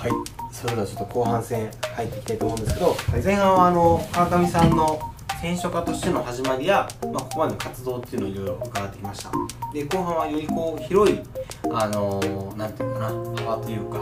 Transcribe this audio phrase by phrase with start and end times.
[0.00, 0.10] はい。
[0.50, 4.98] それではちょっと後半戦入っていきたいと思うんですけど、前半はあの川上さんの
[5.42, 9.30] 選書家としての始まりや、まあ、ここまでの活動っていうのをいろいろ伺ってきました。
[9.74, 11.20] で後半はよりこう広い
[11.70, 13.98] あのーなんていうのかな幅というか、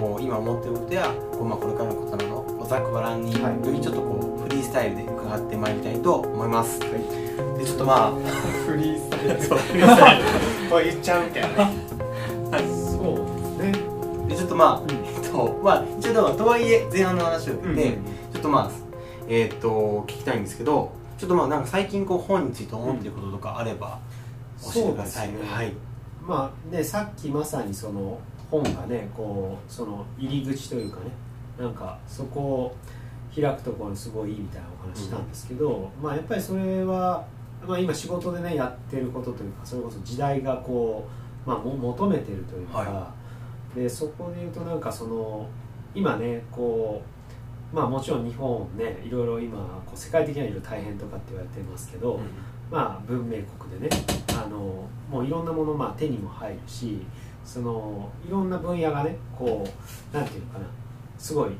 [0.00, 3.72] こう今思ってることやこう、まあ、これからのことなどをざっくばらんによはい。
[3.74, 6.86] りちょっとこうフリースタイルで伺ってまいりたいと思います、で
[7.62, 8.12] ちょっとまあ
[8.66, 9.42] フリースタイル。
[9.42, 10.24] そうフリースタイル。
[10.72, 11.74] こう言っちゃうみたいなね。
[12.72, 12.98] そ
[13.60, 13.72] うね。
[14.28, 15.05] でちょっとまあ、うん
[15.42, 18.70] えっとまあ一応でもとはいえ前半の話を聞いて、うんちょっとまあ
[19.28, 23.98] えーっと聞きたいんですけどちょっとまあなんか最近こう本について思っていることとかあれば
[24.62, 25.38] 教えてください、ね。
[25.42, 25.72] はい。
[26.22, 28.18] まあねさっきまさにその
[28.50, 31.10] 本がねこうその入り口というかね
[31.58, 32.76] なんかそこを
[33.34, 37.26] 開くところにすごいいいみたいなお話したんですけど、まあやっぱりそれは、
[37.66, 41.06] まあ、今仕事でねやってることというかそれこそ時代がこ
[41.46, 43.14] う、まあ、も求めてるというか、は
[43.76, 45.46] でそこで言うとなんかその
[45.94, 47.02] 今ねこ
[47.72, 52.18] うまあもちろん日本ねいろいろ今こう世界的にはいろいろ大変とかって言われてますけど、
[52.70, 53.90] まあ、文明国でね
[54.30, 57.02] あのもういろんなもの、まあ、手にも入るし
[57.44, 59.66] そのいろんな分野がねこ
[60.12, 60.66] うなんていうのかな
[61.18, 61.50] すごい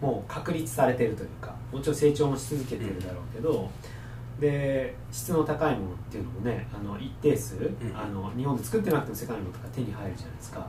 [0.00, 3.70] もう確立されてるというかもちろん成長もし続けてるだろうけど、
[4.40, 7.54] で質の高いものっていうのもねあの一定数、
[7.86, 7.96] ん。
[7.96, 10.68] あの日本で作ってなくても世界のものとか手に入るじゃないですか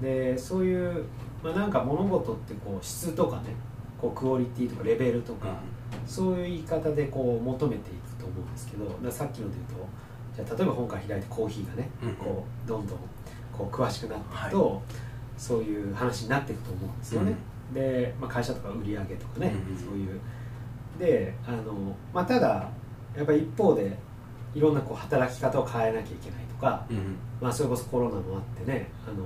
[0.00, 1.04] でそういう、
[1.42, 3.54] まあ、なんか物事ってこう質とかね
[4.00, 5.48] こうクオリティとかレベルとか、
[6.06, 9.88] そういう言い方でこう求めていくと思うんですけどさっきので言うと
[10.36, 12.98] じゃあ例えば本から開いてコーヒーがね、うんこうどんどん
[13.52, 14.82] こう詳しくなっていくと、
[15.36, 17.34] そういう話になっていくと思うんですよね、
[17.74, 19.78] で、まあ、会社とか売り上げとかね、うんうん。
[19.78, 20.20] そういう。
[20.98, 21.72] であの、
[22.12, 22.68] まあ、ただ
[23.16, 23.96] やっぱり一方で
[24.54, 27.16] いろんなこう働き方を変えなきゃいけないとか、うんうん。
[27.40, 29.24] まあ、それこそコロナもあってねあの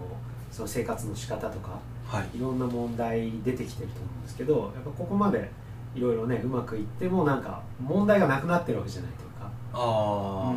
[0.53, 2.37] その生活の仕方とかはい。
[2.37, 5.51] いろんな問題出てきてると思うんですけどやっぱここまで
[5.95, 10.55] いろいろねうまくいってもなんか問題がなくなってるわけじゃないというか、あ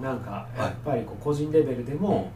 [0.00, 2.30] あ、なんかやっぱりこう個人レベルでも、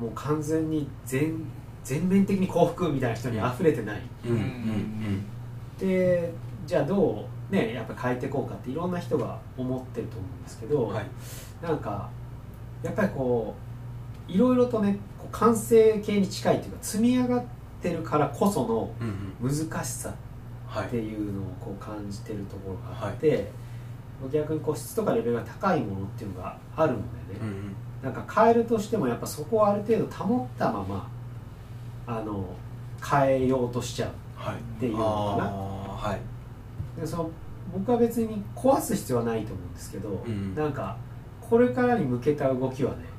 [0.00, 1.44] もう完全に全
[1.84, 5.24] 全面的に幸福みたいな人に溢れてない、うんうんうん。
[5.78, 6.32] で
[6.66, 11.06] じゃあどうねやっぱ変えていこうかっていろんな人が思ってると思うんですけど、はい。
[11.62, 12.08] なんか
[12.82, 13.69] やっぱりこう
[14.30, 14.98] いろいろとね
[15.32, 17.44] 完成形に近いというか積み上がっ
[17.82, 18.90] てるからこその
[19.40, 20.14] 難しさ
[20.66, 20.86] はい。
[20.86, 23.50] っていうのをこう感じてるところがあって、
[24.32, 27.74] 逆にこう質とかレベルが高いものっていうのがあるのでね、うんうん。
[28.02, 31.10] なんか変えるとしてもやっぱそこをある程度保ったまま
[32.06, 32.44] あの
[33.04, 35.04] 変えようとしちゃうはいっていうのか
[35.44, 35.50] な。
[36.10, 37.00] はい。
[37.00, 37.30] でその
[37.72, 40.96] 僕は別に壊す必要はないと思うんですけど、うんなんか
[41.40, 43.09] これからに向けた動きはねうん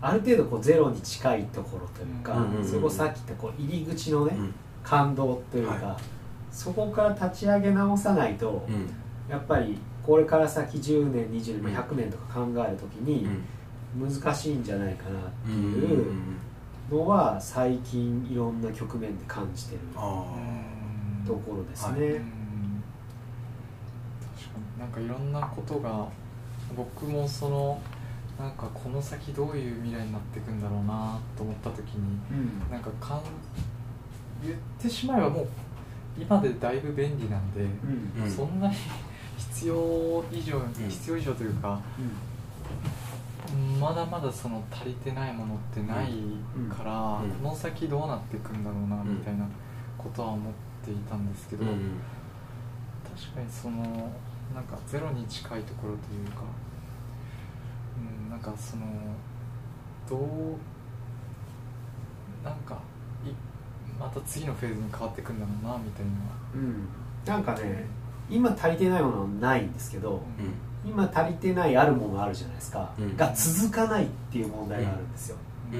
[0.00, 2.64] ある程度こうゼロに近いところというか、うんうんうんうん。
[2.66, 4.54] それこそさっき言ったこう入り口のね、うん。
[4.82, 5.98] 感動というか、は
[6.50, 8.90] そこから立ち上げ直さないと、うん。
[9.30, 13.26] やっぱりこれから先10年20年、まあ100年とか考えるときに
[13.96, 16.12] 難しいんじゃないかなっていう
[16.90, 20.24] のは最近いろんな局面で感じてるあ
[21.26, 21.98] ところですはね。
[22.08, 22.32] 確かに。
[24.80, 26.08] なんかいろんなことが
[26.76, 27.80] 僕もその
[28.42, 32.70] なんかこの先どういう未来になっていくんだろうなと思った時にうん。
[32.70, 33.22] なんかかん
[34.42, 35.48] 言ってしまえばもう
[36.18, 37.64] 今でだいぶ便利なんで、う
[38.20, 38.24] ん。
[38.24, 38.74] うんそんなに
[39.38, 40.72] 必要以上、ん。
[40.74, 41.80] 必要以上というか
[43.80, 46.12] まだまだその足りてないものってない
[46.68, 47.30] から、うん。
[47.30, 49.46] この先どうなっていくんだろうなみたいな
[49.96, 50.52] ことは思っ
[50.84, 52.00] ていたんですけど、うん。
[53.14, 54.10] 確かにその
[54.52, 56.48] なんかゼロに近いところというか、うん、
[58.32, 58.82] なんかその
[60.08, 60.20] どう
[62.42, 62.78] なんか
[63.26, 63.28] い
[64.00, 66.10] また次のフェーズに変わっていくんだろうなみたいな、
[66.54, 66.88] うん。
[67.26, 67.86] なんかね
[68.30, 70.22] 今足りてないものはないんですけど
[70.84, 70.90] うん。
[70.90, 73.16] 今足りてないあるものがあるじゃないですか、うん。
[73.18, 75.36] が続かないっていう問題があるんですよ、
[75.70, 75.78] うん。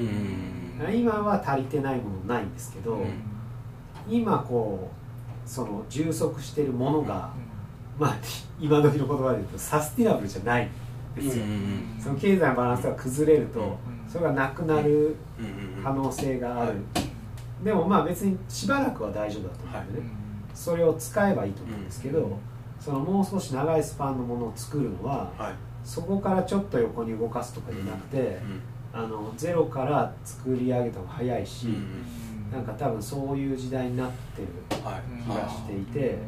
[0.86, 0.94] うん。
[0.94, 3.08] 今は足りてないものないんですけど、うん。
[4.08, 4.90] 今こ
[5.46, 7.30] うその充足してるものが、
[7.98, 8.16] まあ
[8.60, 10.66] 今時の言葉で言うとサスティナブルじゃない。
[10.66, 10.68] ん
[11.14, 14.10] ですよ、うんその経済のバランスが崩れると、うん。
[14.10, 15.16] それがなくなる
[15.82, 16.74] 可能性がある、
[17.62, 20.06] でもまあ別にしばらくは大丈夫だと思うんでね、
[20.54, 22.36] それを使えばいいと思うんですけど、うん。
[22.80, 25.52] そのもう少し長いスパンのものを作るのははい。
[25.84, 28.38] そこからちょっと横に動かすとかじゃなくて、
[28.92, 31.66] あのゼロから作り上げた方が早いし、
[32.52, 34.48] なんか多分そういう時代になってる
[34.84, 36.18] はい気がしていて、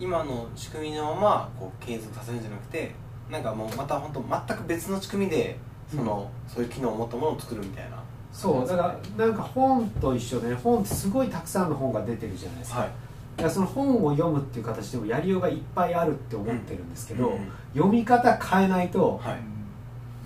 [0.00, 2.92] 今の仕組みのままこう継続させるんじゃなくて
[3.30, 5.58] なんかもうまた本当全く別の仕組みで
[5.90, 8.02] その、そういう機能を持ったものを作るみたいな。
[8.32, 8.82] そうだか
[9.16, 12.88] らなんか本と一緒でね本ってすごいたくさんの本が出てるじゃないですか,、はい。
[12.88, 19.38] だからその本を読むっていう形でもやりようがいっぱいあるって思ってるんですけど、うん読み方変えないとはい。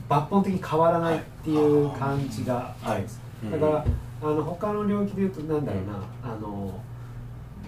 [0.09, 3.61] 抜本的に変わらないっていう感じがあるんです、はい。
[3.61, 3.85] だから
[4.23, 6.81] あの他の領域で言うとなんだろうな、あの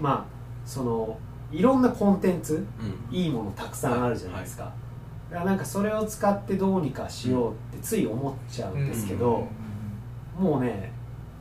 [0.01, 0.25] まあ
[0.67, 1.19] その
[1.51, 3.17] いろんなコンテンツうん。
[3.17, 4.84] いいものたくさんあるじゃないですか、だから
[5.31, 9.47] なんかそれを使ってどうにかしようってつい思っちゃうんですけど、
[10.39, 10.93] もうね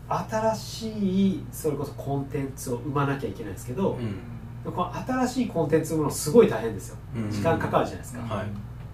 [0.08, 4.72] 新しいそれこそコンテンツを生まなきゃいけないんですけど、うん。
[4.72, 6.98] この新しいコンテンツを生むのすごい大変ですよ。
[7.16, 7.30] うん。
[7.30, 8.48] 時間かかるじゃないですか、はい。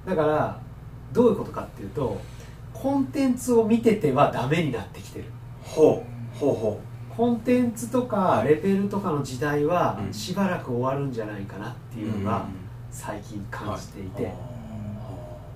[0.08, 0.60] だから
[1.14, 2.20] どういうことかっていうと
[2.74, 5.26] コンテンツを見ててはダメになってきてる。
[5.64, 6.38] ほう。
[6.38, 6.80] ほうほ
[7.16, 8.50] コンテンツとかはい。
[8.50, 10.14] レベルとかの時代はうん。
[10.14, 12.54] しばらく終わるんじゃないかなってういうのがん。
[12.92, 14.34] 最近感じていて、はい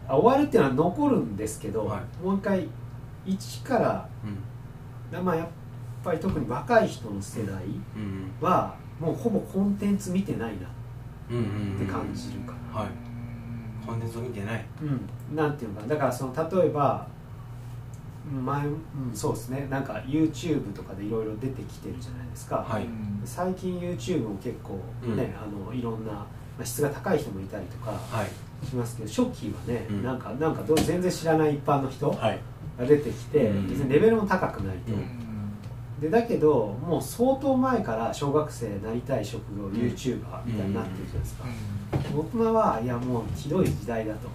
[0.08, 2.26] あ終わるっていうのは残るんですけど、はい。
[2.26, 2.68] もう一回
[3.26, 4.10] 一から
[5.14, 5.26] うん。
[5.26, 5.48] まあやっ
[6.04, 7.64] ぱり特に若い人の世代
[7.96, 10.68] うんはもうほぼコンテンツ見てないな
[11.30, 12.88] うんうんうんって感じるかはい。
[13.86, 14.66] コンテンツを見てない。
[14.82, 15.94] うん、なんていうのかな。
[15.94, 17.08] だからその例えば
[18.32, 18.78] 前、うん、
[19.14, 19.68] そうですね。
[19.70, 22.88] なんか YouTube とかでいろいろ出てきてるじゃないですか、はい。
[23.26, 24.80] 最近 YouTube も結構
[25.16, 26.28] ね、あのいろんな、ま
[26.62, 28.28] あ、質が高い人もいたりとかはい
[28.65, 30.04] しますけど初期はね、うん。
[30.04, 32.39] なんかなんかどう全然知らない一般の人はい。
[32.77, 33.69] が出てきて、うん。
[33.69, 36.01] 別にレベルも高くないと、うん。
[36.01, 39.71] でだけどもう相当前から小学生になりたい職業、ん。
[39.71, 41.45] YouTuber みたいになってるじゃないですか、
[42.18, 44.27] 大人はいやもうひどい時代だと、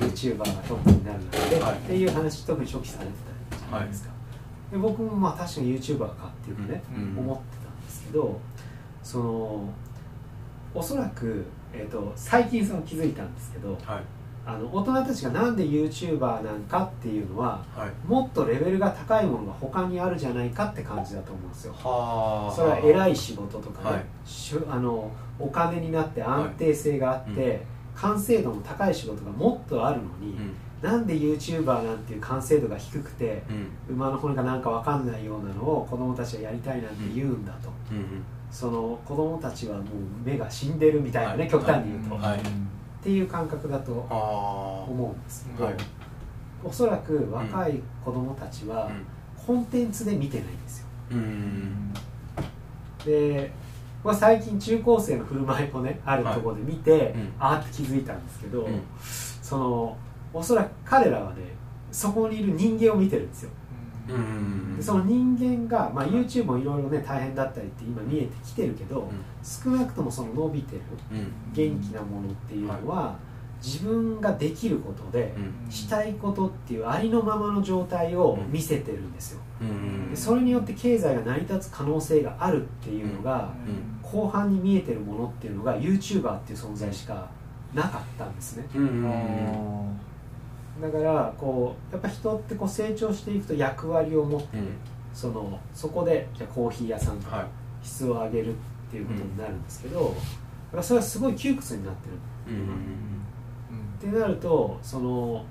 [0.00, 1.74] YouTuber がトップになる中で、はい。
[1.74, 3.12] っていう話特に初期されて
[3.50, 4.10] たじゃないですか、
[4.72, 7.18] で僕もまあ確かに YouTuber かっていうかね、うん。
[7.18, 8.40] 思ってたんですけど
[9.02, 9.68] その
[10.74, 14.02] おそらく、えー、と最近その気づいたんですけどはい。
[14.44, 18.08] あの大人たちがなんで YouTuber なんかっていうのははい。
[18.08, 21.72] もっとレベルが高いものが他にあるじゃないかって感じだと思うんですよ。
[21.74, 22.52] はあ。
[22.52, 24.04] それは偉い仕事とかね、はい。
[24.24, 27.60] しゅあのお金になって安定性があって、はい
[27.94, 30.54] 完成度も高い仕事がもっとあるのに、うん。
[30.80, 33.42] なんで YouTuber なんていう完成度が低くて
[33.88, 33.96] うん。
[33.96, 39.84] 馬の骨がなんか分かんないようなのを子供たちはやりたいなんて言うんだと、うんうんその子供たちはもう
[40.24, 41.50] 目が死んでるみたいなね、はい。
[41.50, 42.38] 極端に言うと、はい。
[42.38, 42.42] っ
[43.02, 44.14] ていう感覚だとあ
[44.88, 45.74] 思うんですけど、はい。
[46.62, 48.90] おそらく若い子供たちは
[49.46, 50.86] コンテンツで見てないんですよ。
[53.06, 53.50] で、
[54.04, 57.32] まあ、最近中高生の振る舞いをねあるところで見て、うん。
[57.40, 58.82] あーって気づいたんですけど、うん。
[59.00, 59.96] その
[60.34, 61.42] おそらく彼らはね
[61.90, 63.50] そこにいる人間を見てるんですよ
[64.06, 69.08] でその人間が、まあ、YouTube もいろいろね大変だったりって今見えてきてるけど、うん。
[69.42, 70.82] 少なくともその伸びてる
[71.12, 71.32] うん。
[71.52, 73.16] 元気なものっていうのは、
[73.62, 75.70] 自分ができることで、うん。
[75.70, 80.10] したいことっていうありのままの状態を見せてるんですよ、うん。
[80.10, 83.52] でそれによって経済が成り立つ可能性があるっていうのが、
[84.02, 87.28] 後半に見えてるものっていうのが YouTuber っていう存在しか
[87.72, 88.66] なかったんですね。
[88.74, 88.82] うん。
[88.82, 90.11] うん
[90.80, 94.68] だからこうやっぱ人ってこう成長していくと役割を持ってうん。
[95.12, 97.46] そのそこでじゃあコーヒー屋さんか
[97.82, 98.56] 質を上げるっ
[98.90, 102.54] ていうことになるんですけど、だからそれはすごい窮屈になってる。
[102.54, 102.62] うん
[103.98, 105.44] ってなるとその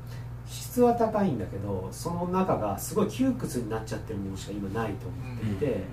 [0.47, 5.83] 質は高いんだけどその中がすごい窮屈になっちゃってるものしか今ないと思っていて、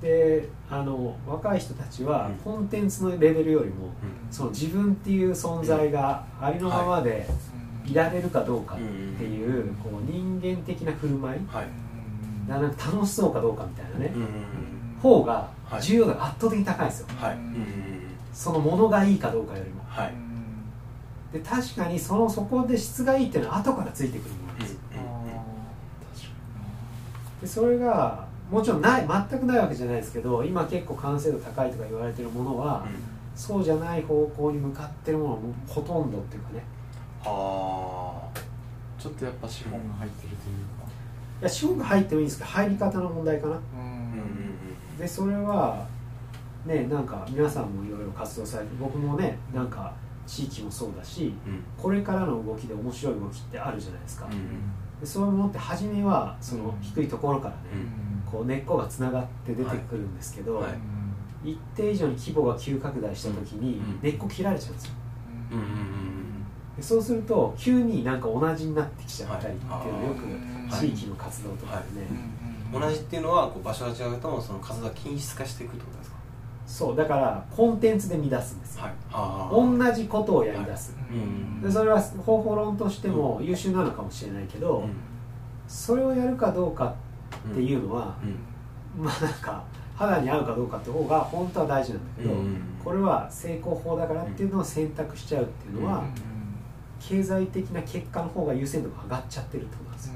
[0.00, 2.34] であの若い人たちはうん。
[2.36, 3.88] コンテンツのレベルよりも
[4.30, 7.55] その自分っていう存在がありのままでい
[7.94, 8.82] られるかどうかって
[9.24, 11.66] いうこう人間的な振る舞いはい。
[12.48, 14.12] がなんか楽しそうかどうかみたいなね。
[14.14, 14.28] うんうん
[15.02, 15.82] 方がはい。
[15.82, 17.06] 重要度が圧倒的に高いんですよ。
[17.20, 17.34] はい。
[17.34, 17.66] うん
[18.32, 19.82] そのものがいいかどうかよりも。
[19.86, 20.12] はい。
[21.32, 24.72] で確かにそのそこで質がいいっていうのは後からついてくるものなんです。
[24.72, 24.78] よ
[27.40, 32.86] でそれがもちろんない全くないわけじゃないですけど今結構完成度高いとか言われてるものは、
[33.34, 36.62] そうじゃない方向に向かってるものはもうほとんどっていうかね
[37.26, 38.28] は
[38.98, 40.86] ちょっとやっぱ資本が入ってるというか。
[41.40, 43.60] いや資本が入ってもいいんですけど入り方の問題かな。
[44.98, 45.86] でそれは
[46.64, 49.92] ねなんか皆さんもいろいろ活動されて僕もねなんか
[50.26, 51.62] 地域もそうだしうん。
[51.76, 58.30] これからの動きで面白い動きってあるじゃないですか、うんでそういうものって初めはその低いところからね、うん。
[58.30, 60.64] こう根っこがつながって出てくるんですけど、はい。
[60.64, 60.70] は
[61.44, 61.50] い。
[61.50, 64.00] 一定以上に規模が急拡大した時にうん。
[64.00, 64.92] 根っこ切られちゃうんですよ。
[65.52, 65.64] うんうん
[66.24, 66.25] で
[66.80, 69.88] そうすると急になんか同じになってきちゃったりっていうのはい。
[69.88, 72.06] はようんく地域の活動とかでね、
[72.72, 72.80] うん。
[72.80, 76.16] 同じっていうのはこう場所が違うとその活動が均質化していくってことですか？
[76.66, 78.92] そうだからコンテンツで乱すんですよ、はい。
[79.12, 84.90] あ同じことをやり出す、うんでそれは方法論としても優秀なのかもしれないけど、うん。
[85.68, 86.94] それをやるかどうか
[87.50, 88.16] っていうのは、
[88.98, 89.64] まあなんか
[89.94, 92.34] 肌に合うかどうかって方が本当は大事なんだけど、
[92.84, 96.04] これは成功法だからっていうのを選択しちゃうっていうのは、
[97.00, 100.12] 経済的な結果の方が優先度が上がっちゃってるってことなんですよ、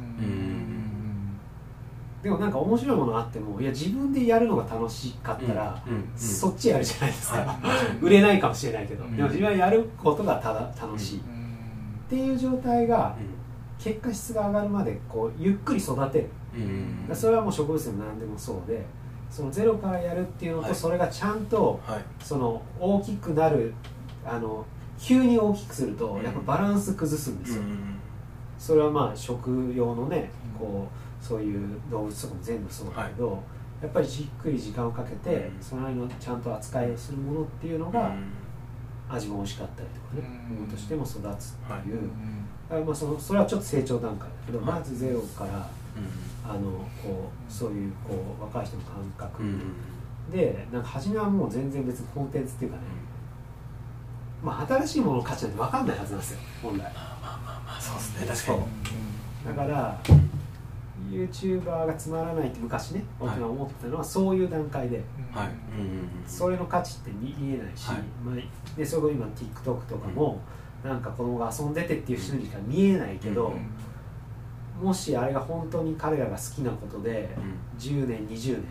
[2.22, 5.82] でもなんか面白いものあってもいや自分でやるのが楽しかったら、
[6.16, 7.58] そっちやるじゃないですか、
[8.02, 11.22] 売れないかもしれないけど、でも自分はやることがただ楽しい、っ
[12.08, 13.16] ていう状態が、
[13.78, 18.84] 結果質が上がるまでこうゆっくり育てる、それはもう植物でも何でもそうで
[19.30, 21.80] そのゼロからやるっていうのと、それがちゃんと、
[22.20, 23.72] その大きくなる
[24.26, 24.66] あの
[25.00, 27.62] 急に大きくするとやっぱバランス崩すんですよ、
[28.58, 33.42] それはまあ食用のねこうそういう動物とかも全部そうだけど、
[33.82, 38.14] やっぱりじっくり時間をかけて、その間のちゃんと扱いをするものっていうのが、
[39.08, 41.22] 味も美味しかったりとかね、ものとしても育つっ
[41.82, 42.10] ていう、
[42.68, 45.68] はい、まあそのそれはちょっと成長段階だけど、まずゼロから、
[46.44, 46.70] あの
[47.02, 49.42] こうそういうこう若い人の感覚
[50.30, 52.82] でなんか初めはもう全然別にコンテンツっていうかね、
[54.42, 56.78] まあ、新しいものの価値なんて分かんないはずなんですよ本来。
[56.78, 56.92] まあ
[57.22, 58.26] まあまあそうですね。
[58.26, 59.56] 確かに。
[59.56, 60.00] だから
[61.10, 65.48] YouTuber がつまらないって昔ね僕が思ってたのはそういう段階で、はい、
[66.26, 70.40] それの価値って見えないし、はい、まあ、でそれ今 TikTok とかも、
[70.84, 73.52] なんか子供が遊んでてっていう人にしか見えないけど、
[74.80, 77.28] もしあれが本当に彼らが好きなことで、
[77.78, 78.64] 10年20年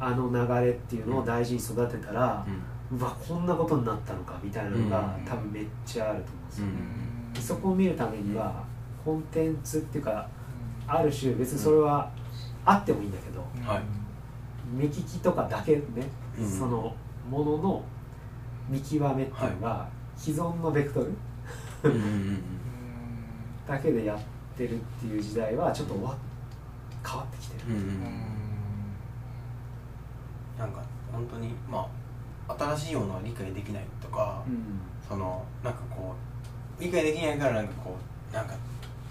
[0.00, 2.50] あの流れっていうのを大事に育てたら、う
[2.96, 6.72] わこんなことになったのかみたいなのが、多分めっちゃあると思うんですよ、ね、
[7.40, 8.64] そこを見るためには
[9.04, 10.26] コンテンツっていうか
[10.86, 12.10] ある種別にそれは
[12.64, 13.44] あってもいいんだけど、
[14.74, 15.82] 目利きとかだけね、
[16.42, 16.94] その
[17.30, 17.84] ものの
[18.68, 21.12] 見極めっていうのが既存のベクトル
[23.66, 24.18] だけでやっ
[24.56, 26.16] てるっていう時代はちょっとわ
[27.06, 27.76] 変わってきてる、
[30.58, 31.86] なんか本当にまあ
[32.48, 36.14] 新しいものは理解できないとか、うん、そのなんかこ
[36.78, 37.96] う理解できないからなんかこ
[38.30, 38.54] うなんか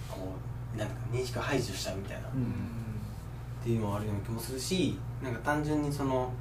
[0.10, 0.34] こ
[0.75, 6.32] うなんか認識排除しちゃうみたいな、うん、っていうのもあるような気もするしなんか単純にその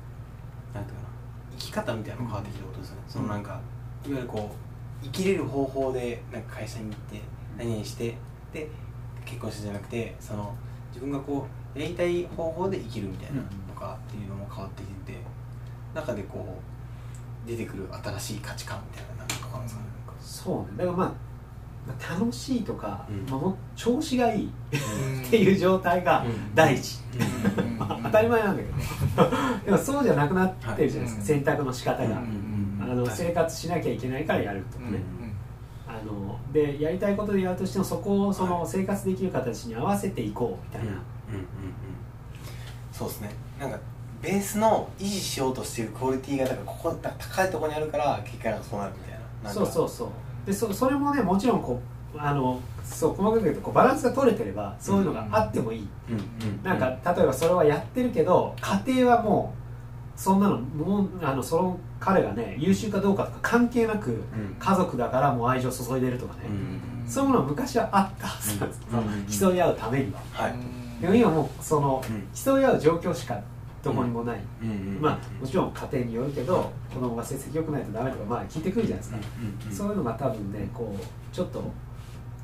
[0.74, 1.08] なんていうかな
[1.52, 3.60] 生き方みたいなのも変わってきたことですよね、うん、そのなんか
[4.06, 7.20] いわゆるこう生きれる方法でなんか会社に行って
[7.58, 8.16] 何々して
[8.52, 8.68] で
[9.24, 10.54] 結婚してじゃなくてその
[10.88, 15.18] 自分がこうやりたい方法で生きるみたいなとかっていうのも変わってきてて
[15.94, 16.75] 中でこう
[17.46, 19.26] 出てくる新しい価値観みたいなん
[20.20, 20.78] そうね。
[20.78, 21.26] だからまあ
[22.14, 26.24] 楽しいとか、うん、まあ、も調子がいいっていう状態が
[26.54, 26.98] 第一、
[28.04, 29.30] 当たり前なんだけど。
[29.64, 32.18] でもそうじゃなくなってるじゃないですか、選択の仕方が、
[32.80, 35.00] あの生活しなきゃいけないからやるとかね、
[35.86, 40.92] あのでやりたいことでやるとしてもそこをその生活できる形に合わせていこうみたいな、
[42.92, 43.30] そうですね。
[43.60, 43.78] なんか
[44.22, 49.50] ベースの維持しようとしているクオリティがだからここ高いところにあるから結果がそうなるみたいな。
[49.50, 50.08] そうそうそう。
[50.46, 51.80] でそそれもねもちろんこ
[52.14, 55.88] うあのそう細かく言うとこうバランスが取れてればそういうのがあってもいい、
[56.62, 59.52] なんか例えばそれはやってるけど家庭はも
[60.16, 64.22] うそんなのもうあのその彼がね優秀かどうかとか関係なく、
[64.58, 66.42] 家族だからもう愛情注いでるとかね、
[67.06, 70.54] そういうものは昔はあったはずなんです、競い合うためには、はい、
[71.00, 72.02] でも今もうその、
[72.34, 73.40] 競い合う状況しか
[73.86, 74.40] どこにもない、
[75.00, 79.18] まあもちろん家庭によるけど子供が成績良くないとダメとかまあ聞いてくるじゃないですか、
[79.70, 81.62] そういうのが多分ねこうちょっと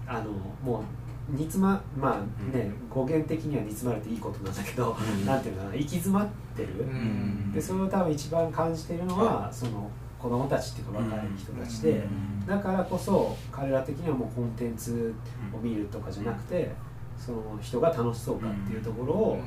[0.07, 0.31] あの
[0.63, 0.83] もう
[1.31, 12.03] 煮詰ままあね、語源的には煮詰まるっていいことなんだけど、うん、なんていうのかな行き詰まってる、うん、でそれを多分一番感じているのは、その子供たちっていうか若い人たちで、
[12.47, 15.15] だからこそ彼ら的にはもうコンテンツ
[15.55, 16.71] を見るとかじゃなくて、
[17.17, 19.41] その人が楽しそうかっていうところを、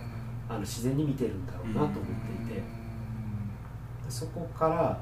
[0.49, 2.63] あの自然に見てるんだろうなと思っていて、
[4.09, 4.99] そこから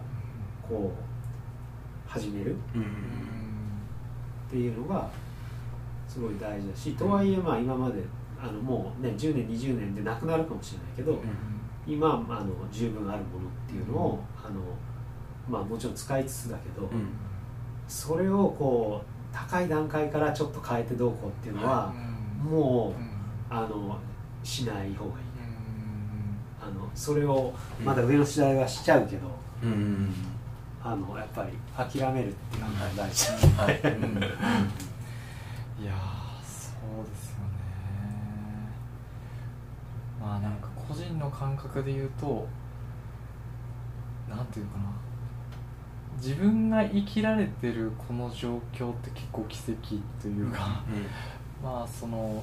[0.67, 2.55] こう始める。
[4.47, 5.09] っていうのが
[6.07, 8.03] すごい大事だしとはいえまあ今まで
[8.39, 11.19] あのもうね10年20年でなくなるかもしれないけど、
[11.87, 14.61] 今あの十分あるものっていうのを、あの
[15.49, 16.87] まあもちろん使いつつだけど、
[17.87, 21.91] それをこう高い段階からちょっと変えてどうこうっていうのは、
[22.43, 23.97] もう、あの
[24.43, 25.25] しない方がいい、
[26.65, 27.53] あのそれを
[27.83, 29.27] まだ上の時代はしちゃうけど、
[30.81, 33.73] あのやっぱり諦めるっていうのが大事、はい。
[35.83, 35.93] いや
[36.41, 37.53] そうですよね。
[40.21, 42.47] まあなんか個人の感覚で言うと
[44.29, 44.85] なんていうかな。
[46.15, 52.41] 自分が生きられてるこの状況って結構奇跡というか、うん、まあその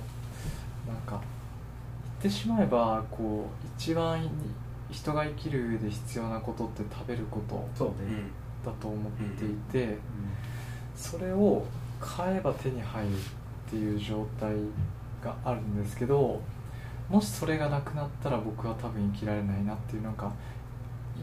[0.87, 1.23] なんか
[2.21, 4.29] ってしまえばこう一番
[4.91, 7.67] 人が生きる上で必要なことって食べること
[8.63, 9.97] だと思っていて、
[10.95, 11.65] それを
[11.99, 14.53] 買えば手に入るっていう状態
[15.25, 16.41] があるんですけど
[17.09, 20.31] もしそれがなくなったら僕は多分生きられないなっていうなんか
[21.17, 21.21] い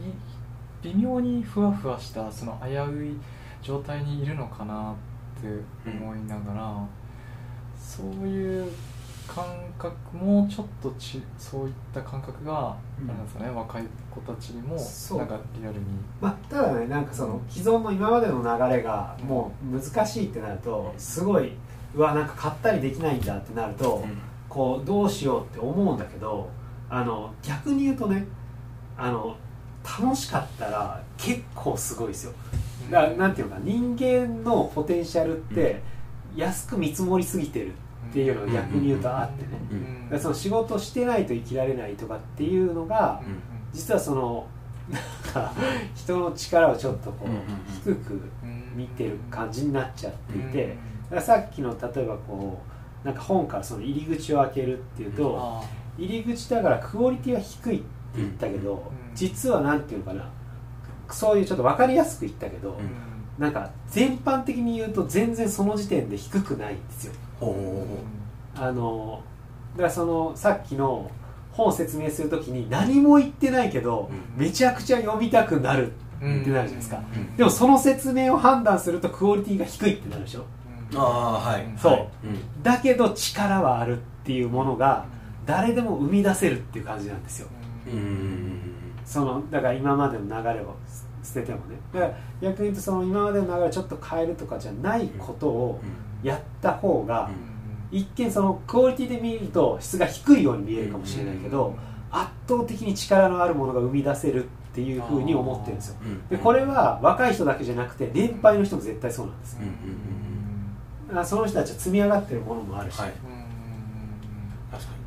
[0.82, 3.16] 微妙にふわふわしたその危うい
[3.62, 4.94] 状態にいるのかなっ
[5.40, 5.48] て
[5.88, 6.86] 思いながら、
[7.78, 8.72] そういう
[9.28, 9.44] 感
[9.78, 15.84] 覚もちょっとちそういった感覚があるんですかね、若い子たちにもなんかリアルに。
[16.20, 21.52] まあ、ただねなんかその既存の今までの流れがもう難しいってなるとすごい
[21.94, 24.04] うわなんか買ったりできないんだってなると、
[24.48, 26.50] こうどうしようって思うんだけど
[26.88, 28.26] あの逆に言うとね
[28.96, 29.36] あの
[30.00, 32.32] 楽しかったら結構すごいですよ。
[32.90, 35.82] だからなんていうのか人間のポテンシャルって
[36.34, 37.68] 安く見積もりすぎてる。
[37.68, 37.87] って
[38.20, 39.48] いうのが逆に言うとあってね。
[40.10, 40.20] うん。
[40.20, 43.20] その仕事してないと生きられないとかっていうのが
[43.72, 44.46] 実はその
[44.88, 45.02] なん
[45.34, 45.52] か
[45.94, 48.20] 人の力をちょっとこう低く
[48.74, 50.76] 見てる感じになっちゃっていて
[51.10, 52.58] だからさっきの例えばこ
[53.04, 55.62] うなんか本からその入り口を開けるっていうとあ
[55.98, 57.86] 入り口だからクオリティは低いって
[58.16, 58.80] 言ったけどん。
[59.14, 60.30] 実はなんていうのかな
[61.10, 67.12] そういうちょっと分かりやすく言ったけどーなんか全般的に言うと全然その時点で低くないんですよ。
[67.12, 67.18] ほ
[68.56, 69.22] あの
[69.74, 71.10] だからそのさっきの
[71.52, 74.44] 本を説明するときに何も言ってないけどうん。
[74.44, 77.02] めちゃくちゃ読みたくなるうんってなるじゃないですか。
[77.14, 77.36] うん。
[77.36, 80.44] でもその説明を判断するとクオリティが低いってなるでしょ。
[80.94, 81.66] ああはい。
[81.76, 81.92] そう。
[81.92, 82.08] はい。
[82.62, 85.06] だけど力はあるっていうものが
[85.46, 87.48] 誰でも生み出せるっていう感じなんですよ。
[87.86, 87.98] うん。
[87.98, 88.60] うん
[89.04, 90.76] そのだから今までの流れを
[91.22, 91.76] 捨ててもね。
[91.92, 95.80] だから逆に言うとその今までの流れをちょっと変えるとかじゃないことを
[96.22, 97.30] やった方が
[97.90, 101.76] 一見そのクオリティで見ると質が低いように見えるかもしれないけど
[102.10, 105.96] 圧倒的に力のあるものが生み出せるっていうふうに思ってるんですよ。
[106.02, 106.28] うん。
[106.28, 109.58] でこれは若い人だけじゃなくて年配の人も絶対そうなんです。
[109.60, 113.12] うんその人たちは積み上がってるものもあるし、はい。
[114.70, 114.98] 確かに。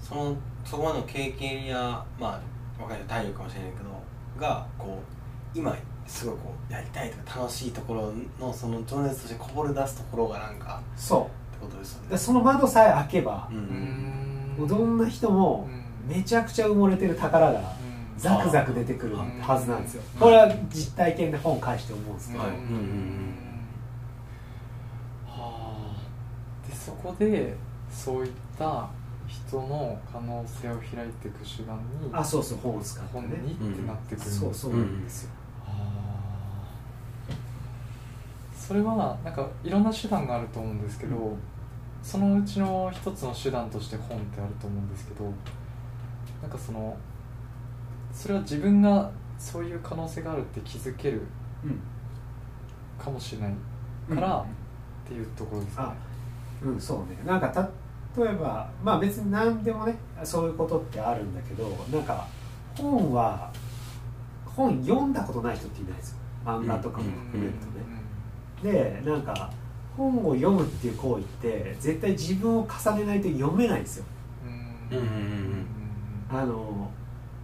[0.00, 2.40] そのそこまでの経験やまあ
[2.82, 3.84] 若い人体力かもしれないけど
[4.40, 4.98] がこ
[5.54, 5.74] う今
[6.06, 11.56] すごいこうやりたいとか楽しいところのその情熱としてこぼれ出すところがなんかそう。
[11.56, 12.08] ってことですよね。
[12.10, 14.54] でその窓さえ開けばう、ん。
[14.58, 15.68] もうどんな人も
[16.06, 17.72] めちゃくちゃ埋もれてる宝が
[18.18, 20.02] ザクザク出てくるはずなんですよ。
[20.14, 20.20] うん。
[20.20, 23.34] これは実体験で本返して思うんですけど、はいうんうんうん。
[25.26, 25.96] は
[26.66, 26.68] あ。
[26.68, 27.56] でそこで
[27.90, 28.88] そういった
[29.26, 35.45] 人の可能性を開いていく手段にあそうそう本を使って本ねにってなってくるそうそうなんですよ、はあ
[38.66, 41.36] それはなんかいろんな手段があると思うんですけど、うん。
[42.02, 45.24] そのうちの一つの手段として本ってあると思うんですけど
[46.42, 46.96] なんかその
[48.12, 51.22] それは自分がそういう可能性があるって気づける
[51.64, 51.80] うん。
[53.02, 53.54] かもしれない
[54.14, 54.44] からっ
[55.06, 55.88] ていうところですかね。
[56.62, 57.18] うんそうね。
[57.24, 57.70] なんか
[58.16, 62.26] 例えばまあ別に何でもねそういうことってあるんだけどなんか
[62.76, 63.52] 本は
[64.44, 66.18] 本読んだことない人っていないですよ。
[66.44, 67.72] 漫画とかも含めるとね、
[68.62, 69.50] でなんか
[69.96, 74.04] 本を読むっていう行為って絶対自分を重ねないと読めないんですよ。
[74.90, 74.98] うん。
[74.98, 75.04] うん。
[75.04, 75.66] うんうん
[76.28, 76.90] あの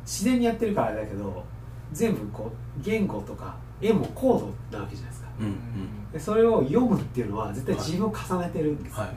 [0.04, 1.44] 自然にやってるからあれだけど
[1.92, 5.28] 全部こう言語とか絵もコードなわけじゃないですか。
[5.38, 6.10] うんうん。
[6.12, 9.16] でそれを読むっていうのは絶対自分を重ねてるんですよ、はい。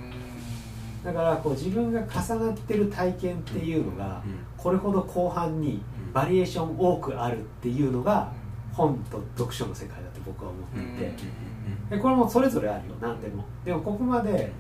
[1.04, 4.46] だからこう自分が重なってる体験っていうのがうん。
[4.58, 5.82] これほど後半に
[6.14, 8.32] バリエーション多くあるっていうのが
[8.76, 11.14] 本と読書の世界だと僕は思っていて。
[11.90, 12.96] でこれもそれぞれあるよ。
[13.00, 13.46] 何でも。
[13.64, 14.52] でもここまで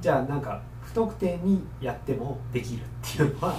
[0.00, 3.54] じゃあなんか不特定にやってもできるっていうのは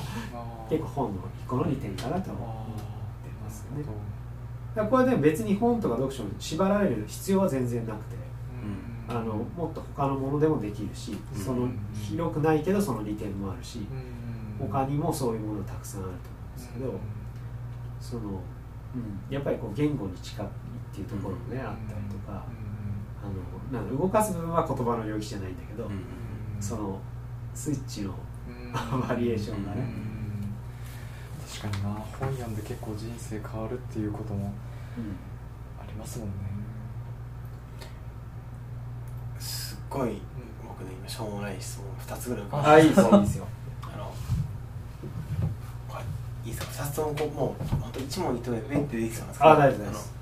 [0.70, 3.84] 結構本の一個の利点かなとは思ってますね。
[4.90, 8.16] これでも別に本とか読書に縛られる必要は全然なくて
[9.08, 11.44] あのもっと他のものでもできるしうん。
[11.44, 13.80] その広くないけどその利点もあるし
[14.60, 17.00] 他にもそういうものたくさんあると思うんですけど
[18.00, 18.40] その、うん、
[19.30, 20.50] やっぱりこう言語に近いっ
[20.94, 22.46] ていうところもねあったりとか
[23.24, 23.26] あ
[23.74, 25.90] のなんか動かす部分は言葉の領域じゃないんだけど
[26.60, 27.00] その
[27.54, 28.14] スイッチの
[29.08, 30.14] バリエーションがね。
[31.62, 34.52] 確かにな本読んで結構人生変わるっていうことも
[35.80, 36.34] ありますもんね。
[39.40, 40.20] すっごい
[40.68, 43.48] 僕ね今しょうもない質問2つぐらい浮かんであいいですよいいですよ
[43.84, 44.14] あの
[45.88, 46.04] これ
[46.46, 50.14] いいですか？2つともこうもう本当一問一答でペンってできそうなんですけどあ大丈夫です。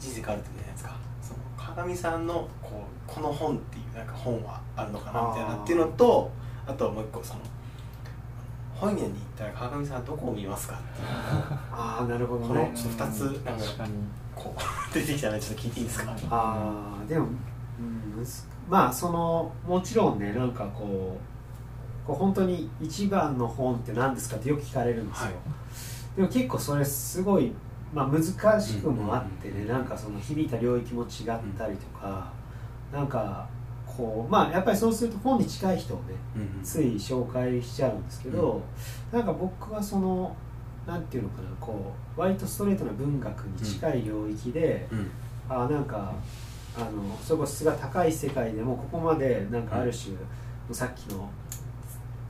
[0.00, 0.96] 人生変わるってじゃないですか？
[1.22, 6.30] その鏡さんのこうこの本っていうなんか本はあるのかなみたいなっていうのと
[6.66, 7.40] あともう一個その
[8.74, 13.92] 本屋に行ったら川上さんはどこを見ますかっていうああなるほどこのねちょっと二つなんか確かに
[14.34, 16.16] こう出てきたのでちょっと聞いていいですか？
[16.30, 18.26] ああでも、うん、
[18.68, 21.31] まあそのもちろんねなんかこう
[22.06, 25.34] こう本当に一番の本って何ですかってよく聞かれるんですよ、はい。
[26.16, 27.52] でも結構それすごい、
[27.94, 28.22] まあ、難
[28.60, 31.08] しくもあってね、なんかその響いた領域も違っ
[31.56, 32.32] たりとか、
[32.92, 33.48] なんか
[33.86, 38.62] こうまあやっぱりそうすると本に近い人をねうんつい紹介しちゃうんですけど、
[39.12, 40.34] なんか僕はその
[40.86, 45.10] なんていうのかなこう割とストレートな文学に近い領域で、うん。
[45.48, 46.14] あなんか
[46.78, 50.16] あのそこ質が高い世界でもここまでなんかある種、
[50.70, 51.28] さっきの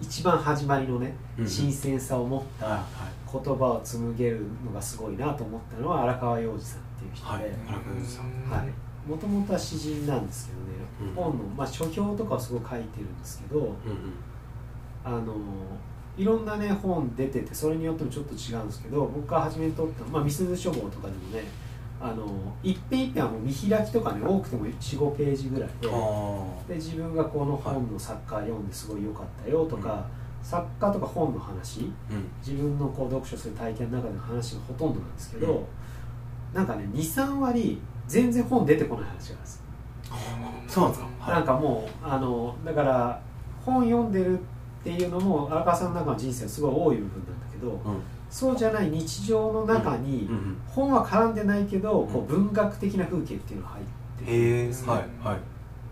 [0.02, 2.82] 一番始まりのね、うん新鮮さを持ったはい
[3.32, 8.50] 言葉を紡げるのがすごいなと思ったのは荒川洋二さんっていう人で、はい荒川洋二さん。
[8.50, 9.08] はい。
[9.08, 10.64] もともとは詩人なんですけどね、
[11.08, 11.14] うん。
[11.14, 13.76] 本の、まあ、書評とかをすごい書いてるんですけどうんうん。
[15.04, 15.34] あの
[16.16, 21.44] いろんなね本出ててそれによってもちょっと違うんですけど僕が初めに撮った、まあ、みすゞ書房とかでもね
[22.02, 22.26] あの
[22.64, 30.04] 一編一編はもう見開きとかね多くても45ページぐらいであで自分がこの本の作家読んですごい良かったよとか、
[30.42, 31.92] 作家とか本の話ーうん。
[32.44, 35.64] 自分のこう読書する体験の中での話がほとんどなんですけど、うん。
[36.56, 39.62] なんかね23割全然本出てこない話があるんです
[40.74, 41.08] そうなんですか？
[41.20, 41.34] はい。
[41.36, 43.22] なんかもうあのだから
[43.64, 44.42] 本読んでるっ
[44.82, 52.36] ていうのも荒川さんの中の人生はすごい多い部分なんだけど、うんそうじゃない日常の中に、うんうん本は絡んでないけど、こうん。
[52.36, 53.84] う文学的な風景っていうのが入っ
[54.24, 55.38] てるんですはいはい。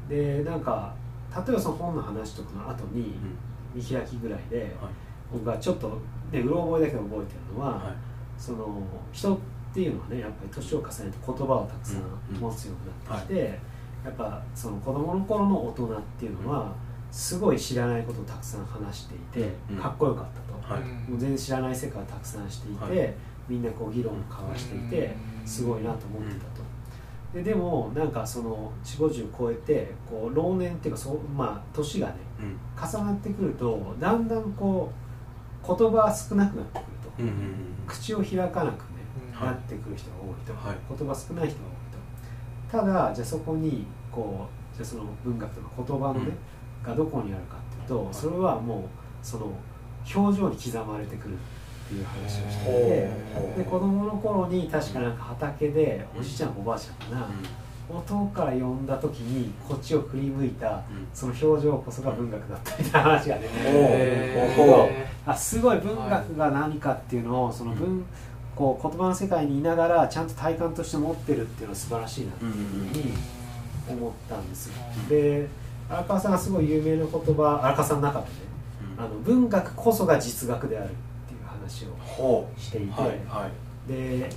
[0.09, 0.95] でなんか
[1.37, 3.79] 例えばその本の話とかの後に、うん。
[3.79, 4.93] 見開きぐらいで、はい。
[5.31, 6.01] 僕がちょっと
[6.33, 7.95] ねうろ覚えだけど覚えてるのは、はい。
[8.39, 9.39] その人っ
[9.75, 11.99] ていうのはねやっぱり年を重ねて言葉をたくさ
[12.31, 12.41] うんん。
[12.41, 13.59] 持つようになってきて、
[14.03, 16.73] やっぱその子供の頃の大人っていうのは
[17.11, 19.77] すごい知らないことをたくさん話していて、うん。
[19.77, 20.85] かっこよかったと、はい。
[21.11, 23.15] もう全然知らない世界をたくさんしていて、はい。
[23.49, 26.63] みんなこう議論を交わしていてすごいなと思ってたと。
[27.35, 32.59] ででもなんかその4 5 0超えてこう老年っていうかそう、まあ、年がねうん。
[32.77, 34.93] 重なってくるとだんだんこ
[35.63, 37.55] う言葉が少なくなってくると、うんうんうん
[37.87, 39.49] 口を開かなくね、はい。
[39.49, 40.77] なってくる人が多いと、はい。
[40.97, 41.65] 言葉少ない人が
[42.71, 42.85] 多いと。
[42.85, 46.31] ただじゃあそこにこうじゃあその文学とか言葉のね、
[46.85, 48.83] がどこにあるかっていうとそれはもう
[49.23, 49.53] その
[50.15, 51.37] 表情に刻まれてくるっ
[51.89, 57.29] ていう話をしていてで子供の頃に確かなんか畑でおじいちゃんおばあちゃんかな、
[57.89, 63.49] 音から呼んだ時にこっちを振り向いたその表情こそが文学だったみたいな話がね
[65.27, 68.05] あすごい文学が何かっていうのをその文、
[68.55, 72.59] こう言葉の世界にいながらちゃんと体感として持ってるっていうのは素晴らしいなっていうふう
[72.97, 73.13] に
[73.89, 74.75] 思ったんですよ。
[75.09, 75.49] で
[75.91, 78.31] 荒川さんがすごい有名な言葉荒川さんの中でね
[78.97, 80.93] あの文学こそが実学であるっ
[81.27, 83.49] ていう話をほしていて、うはいは
[83.89, 83.91] い。
[83.91, 84.31] で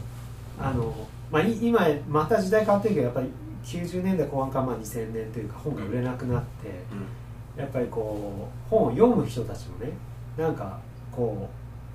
[0.59, 3.27] あの、まあ、い今また時代変わってるけどやっぱり
[3.63, 9.91] 90年代後半からまあ2000年というか本が売れなくなって、やっぱりこう本を読む人たちもね
[10.37, 10.79] なんか
[11.11, 11.49] こ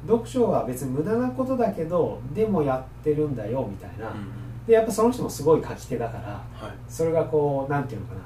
[0.05, 4.15] う読書は別に無駄なことだけどでもやってるんだよみたいな、
[4.67, 6.77] でやっぱその人もすごい書き手だからはい。
[6.89, 8.21] それがこうなんていうのかな。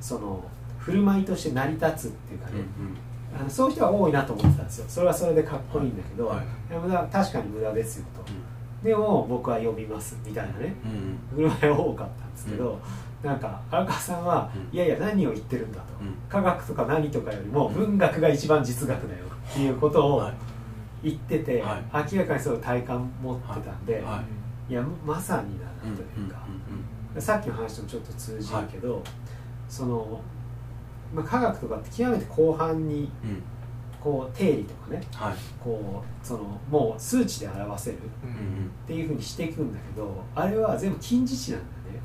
[0.00, 0.44] その
[0.88, 2.62] 振る舞いとして成り立つっていうかね、
[3.38, 4.86] あのそういう人は多いなと思ってたんですよ。
[4.88, 6.38] それはそれでかっこいいんだけど、はい
[6.70, 6.72] い。
[6.72, 10.74] や無駄確かに無駄ですよと、でも僕は読みますみたいなね。
[11.34, 12.80] 振る舞いは多かったんですけど、
[13.22, 14.74] なんか荒川さんは、うん。
[14.74, 16.14] いやいや何を言ってるんだと、うん。
[16.28, 20.34] 科学とか何とかよりも文学が一番実学だよっていうことをはい。
[21.00, 24.22] 言ってて、は明らかにそういう体感持ってたんで、は
[24.68, 24.72] い。
[24.72, 26.44] い、やまさにだなというか、
[27.20, 29.02] さっきの話ともちょっと通じるけど、
[29.68, 30.20] その、
[31.14, 33.42] まあ、科学とかって極めて後半にうん。
[34.00, 35.34] こう定理とかねはい。
[35.62, 38.00] こうそのもう数値で表せるっ
[38.86, 42.00] ていうふうにしていくんだけどあれは全部近似値なんだよね。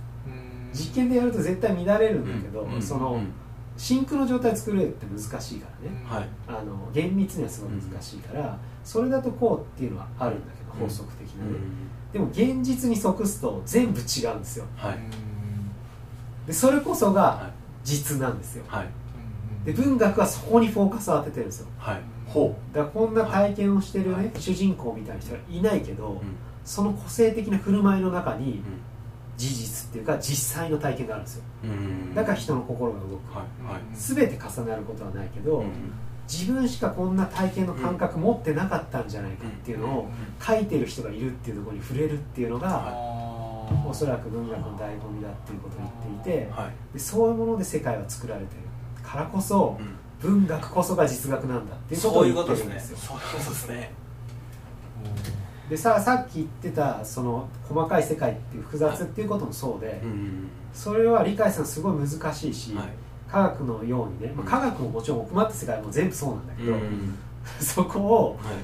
[0.73, 3.21] 実験でやると絶対乱れるんだけど、うんその、
[3.77, 6.27] 真空の状態作れるって難しいからね、はい。
[6.47, 11.51] あの厳密にはすごい難しいから、それだとこうっていうのはあるんだけど、うん法則的なね、
[12.11, 14.65] でも現実に即すと全部違うんですよ。
[14.75, 14.97] はい。
[16.47, 17.51] でそれこそがは
[17.83, 18.63] 実なんですよ。
[18.65, 18.87] いはい。
[19.65, 21.67] で文学はそこにフォーカスを当ててるんですよ。
[21.77, 22.01] はい。
[22.27, 24.31] ほだからこんな体験をしてるね、はい。
[24.37, 26.15] 主人公みたいな人はいないけど、う
[26.65, 28.63] その個性的な振る舞いの中にうん。
[29.35, 31.43] 事実っていうか実際の体験があるんですよ。
[31.63, 32.13] うん。
[32.13, 33.73] だから人の心が動く、はい。
[33.73, 33.81] はい。
[33.93, 35.71] 全て重なることはないけど、うん。
[36.31, 40.09] 自分しかこんな体験の感覚持ってなかったんじゃないかっていうのを
[40.41, 42.93] 書いてる人がいるっていうところに触れるっていうのが、
[43.87, 46.71] おそらく文学の醍醐味だっていうことを言っていて、はい。
[46.93, 48.61] でそういうもので世界は作られてる。
[49.03, 49.95] からこそうん。
[50.23, 52.97] 文学こそが実学なんだっていうことを言ってるんですよ。
[52.97, 53.91] そういうことですね。
[55.69, 62.87] でささっき言ってたその細かい世界っていう複雑っていうこともそうで、うんそれは理解するのすごい難しいし、はい。
[63.29, 67.17] 科学のようにね、まあ、科学ももちろん奥まった世界も全部そうなんだけど、うん
[67.59, 68.55] そこをはい。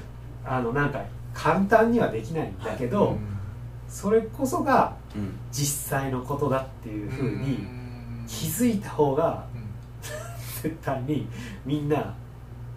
[0.42, 1.02] あのなんか
[1.34, 3.16] 簡単にはできないんだけど、
[3.90, 5.32] それこそがうん。
[5.52, 8.24] 実際のことだっていうふうにん。
[8.26, 9.60] 気づいた方がうん。
[10.62, 11.26] 絶対に
[11.66, 12.14] みんな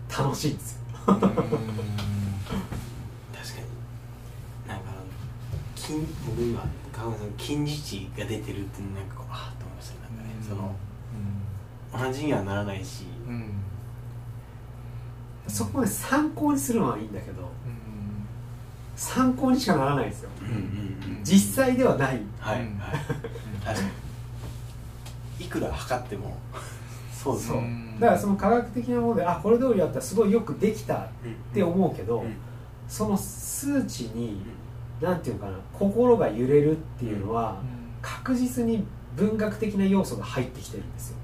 [0.09, 0.79] 楽しいんですよ。
[1.07, 1.19] うん。
[1.19, 1.37] 確かに。
[4.67, 4.85] なんか
[5.75, 9.93] 金僕今川上さん金字値が出てるってなんかこうああと思いました。
[9.93, 10.75] ねなんかねその
[12.07, 13.05] 同じにはならないし。
[15.47, 17.47] そこまで参考にするのはいいんだけどうん
[18.95, 20.29] 参考にしかならないんですよ。
[20.41, 21.23] うんうんうん。
[21.23, 22.17] 実際ではない。
[22.17, 22.67] うんはいはい。
[23.65, 23.81] 確か
[25.39, 25.45] に。
[25.45, 26.37] いくら測っても。
[27.11, 27.57] そうそう。
[27.99, 32.35] だからその科学的なものであこれ通りやったらすごいよくできたっうんて思うけど、うん
[32.85, 34.41] その数値に
[35.01, 37.59] なんていうのかな心が揺れるっていうのは
[38.01, 41.15] 確実に文学的な要素が入ってきてるんですよ。
[41.15, 41.22] うんうんうん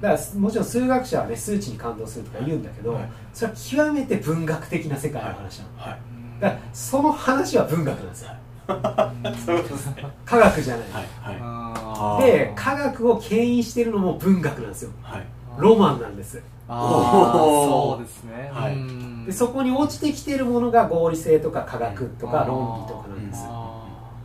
[0.00, 3.08] だからもちろん数学者はね数値に感動するとか言うんだけど、はい。
[3.32, 5.98] それは極めて文学的な世界の話なの、はい。
[6.40, 8.30] だからその話は文学なんですよ。
[9.62, 10.06] ですね。
[10.24, 10.86] 科学じゃない、
[11.20, 12.22] はい。
[12.22, 14.90] で科学を牽引してるのも文学なんですよ。
[15.02, 15.26] はい。
[15.58, 16.42] ロマンなんです。
[16.66, 18.50] そうですね。
[18.52, 18.72] はい。
[18.74, 19.24] うん。
[19.26, 23.50] でそこに落ちてきてるものが合理性とか科学とか論理とかなんですよ。
[23.50, 23.63] あ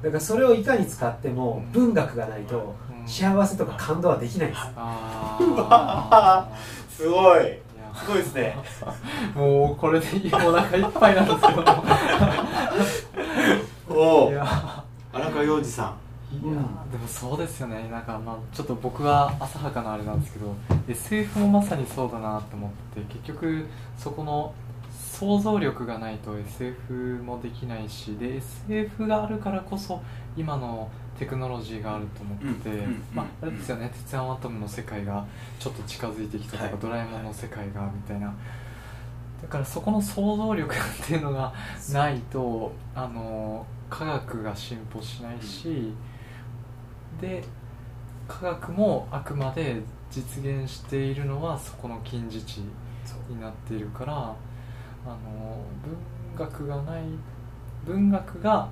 [0.02, 3.08] だからそれをいかに使っても文学がないとうん。
[3.08, 4.62] 幸せとか感動はできないんです。
[4.64, 6.56] ーあー。
[6.96, 7.60] すごい。
[7.96, 8.56] すごいですね。
[9.36, 11.64] もうこれでお腹いっぱいなんですけど
[13.90, 14.84] おおいや。
[15.12, 15.96] 荒川洋二さ
[16.32, 16.42] いや
[16.92, 17.90] でもそうですよね。
[17.90, 20.56] なんかまあちょっと僕は浅はかなあれなんですけど
[20.88, 23.66] SF もまさにそうだなと思って結局
[23.98, 24.54] そこの
[25.20, 30.02] 想像力がないと SF もできないしで SF があるからこそ
[30.38, 33.92] 今のテクノロジーがあると思って、うんうんまああれですよね。
[33.94, 35.26] 鉄腕アトムの世界が
[35.60, 36.74] ちょっと近づいてきたとか、はい。
[36.80, 38.34] ドラえもんの世界がみたいな。
[39.42, 41.54] だからそこの想像力っていうのが
[41.92, 45.92] ないとあの科学が進歩しないし、
[47.20, 47.44] で
[48.26, 52.62] 科学もあくまで実現しているのはそこの近似値
[53.30, 54.34] になっているから
[55.06, 55.18] あの
[56.36, 57.04] 文学がない
[57.86, 58.70] 文学が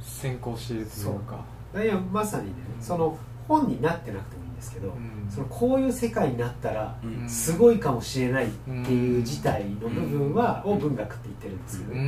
[0.00, 1.44] 先行しているというか。
[1.82, 5.30] いやまさにねその本になってなくてもいいんですけど、うん。
[5.30, 7.28] そのこういう世界になったらんうん。
[7.28, 12.00] すごいかもしれないっていう事態の部分は、うんを文学って言ってるんですけど、うー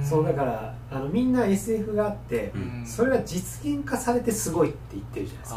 [0.00, 0.04] ん。
[0.04, 2.86] そうだからあのみんな SF があって、うん。
[2.86, 5.52] それが実現化されてすごいって言ってるじゃないです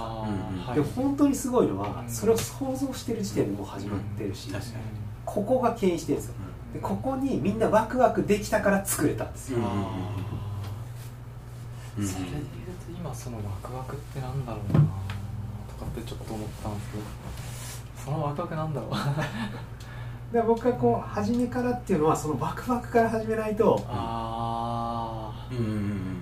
[0.68, 2.10] か、でも本当にすごいのは、うん。
[2.10, 4.54] それを想像してる時点でもう始まってるし、うん。
[4.54, 4.84] 確かに
[5.36, 6.36] ここが牽引してるんですよ。
[6.74, 9.60] でここにみんなワクワクできたから作れたんですよ、
[11.96, 12.44] それで言う
[12.86, 17.04] と今そのワクワクってなんだろうなとかってちょっと思ったんですけど
[18.06, 18.92] そのワクワクなんだろう。
[20.34, 26.15] で僕がこう初めからっていうのはそのワクワクから始めないとあうんうん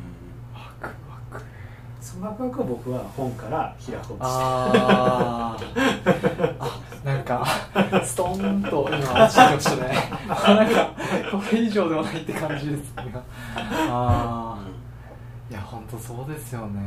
[2.03, 5.57] そのワクワクを僕は本から開こうとしてあ
[7.05, 7.45] なんか
[8.03, 9.93] ストーンと今落ちてきましたね。
[10.27, 10.91] なんか
[11.31, 13.13] これ以上ではないって感じですね。
[13.55, 14.67] ああ
[15.49, 16.81] いや本当そうですよね。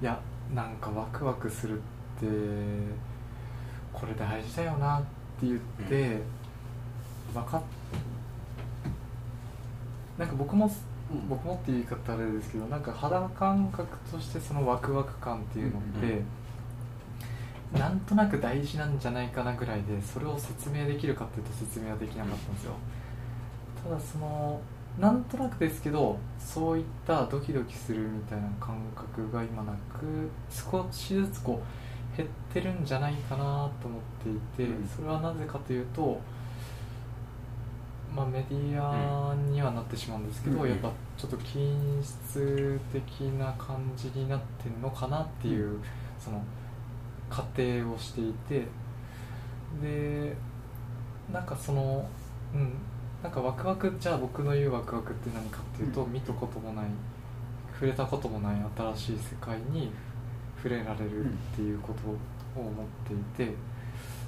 [0.00, 0.18] いや
[0.54, 1.82] なんかワクワクするっ
[2.18, 2.26] て
[3.92, 6.22] これ大事だよなって言って、
[7.34, 7.62] 分かっ
[10.16, 10.70] なんか僕も
[11.28, 16.22] 僕もっていう言い方あれですけどなんか肌感覚としてそのワクワク感っていうのって、
[17.76, 22.72] なんとなく大事なんじゃないかなぐらいでそれを説明できるかっていうと説明はできなかったんですよ。
[23.84, 24.60] ただその
[24.98, 31.62] なんとなくですけどそういったドキドキするみたいな感覚が今なく少しずつこ
[32.14, 34.88] う減ってるんじゃないかなと思っていて、うん。
[34.88, 36.20] それはなぜかというと
[38.14, 40.68] まあ、メディアにはなってしまうんですけど、うん。
[40.68, 45.78] やっぱちょっと均質的な感じになってるのかなっていう、
[46.18, 46.42] その
[47.28, 48.66] 過程をしていて。
[49.80, 50.36] で
[51.32, 52.08] なんかその
[52.54, 52.72] うん。
[53.22, 56.86] なんかワクワクじゃあ僕の言うワクワクって何かっていうと、見たこともない
[57.74, 58.56] 触れたこともない
[58.96, 59.90] 新しい世界に
[60.56, 62.08] 触れられるっていうこと
[62.60, 63.54] を思っていて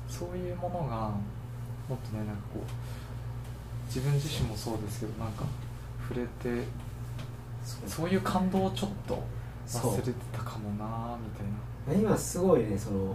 [0.09, 1.11] そういうものが
[1.89, 2.63] もっとねなんかこう
[3.95, 5.45] 自分自身もそうですけどなんか
[6.09, 6.65] 触れて
[7.87, 9.23] そういう感動をちょっと
[9.69, 12.09] 忘れてたかもなみたいな。
[12.09, 13.15] 今すごいねその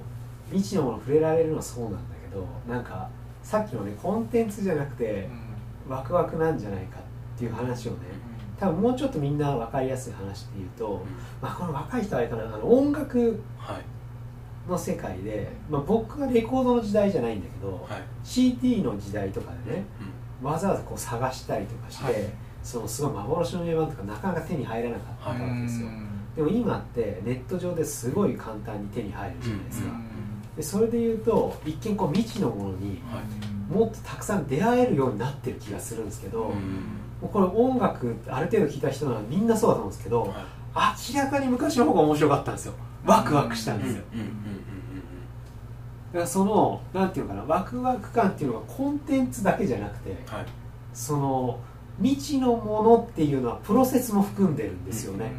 [0.52, 1.98] 未知のもの触れられるのはそうなんだ
[2.30, 3.10] けどなんか
[3.42, 5.28] さっきのねコンテンツじゃなくて
[5.90, 7.98] ワクワクなんじゃないかっていう話をね
[8.60, 11.02] 多分もうちょっとみんな分かりやすい話で言うと、
[11.42, 13.82] まあ、この若い人はあれかなあの音楽はい。
[14.70, 18.02] の世界で、まあ、僕はレコードの時代じゃないんだけど、はい。
[18.22, 19.97] CD の時代とかでねうん
[20.41, 22.13] わざわざこう探したりとかして、はい。
[22.63, 26.36] そのすごい幻の名盤とかなかなか手に入らなかったわけですよ、うん。
[26.36, 30.56] でも今ってネット上ですごい簡単に手に入るじゃないですか、うん。
[30.58, 33.02] でそれで言うと一見こう未知のものに
[33.69, 36.52] もっとたくさん出会えるようになってる気がするんですけど、も
[37.23, 40.34] うこれ音楽ある程度聴いた人ならみんなそうだと思うんですけど、
[40.73, 42.73] は明らかに昔の方が面白かったんですよ。
[43.06, 44.57] ワクワクしたんいですよ、うんうんうんだ
[46.17, 50.45] からそのなんていうのかなワクワク感っていうのがコンテンツだけじゃなくてはい。
[50.93, 51.60] その
[52.01, 55.32] 未知のものっていうのはプロセスも含んでるんですよね、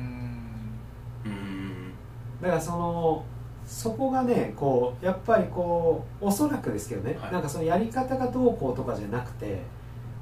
[1.25, 1.93] うん。
[2.41, 3.25] だからその
[3.67, 7.33] そこがねこうやっぱりこうおそらくですけどね、はい。
[7.33, 9.63] なんかそのやり方がどうこうとかじゃなくて